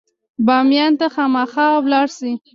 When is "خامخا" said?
1.13-1.67